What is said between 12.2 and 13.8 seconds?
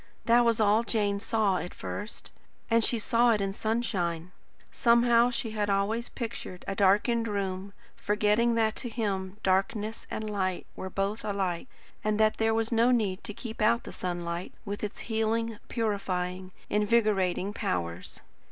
there was no need to keep